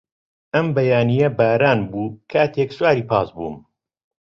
[0.55, 3.57] ئەم بەیانییە باران بوو کاتێک سواری پاس بووم.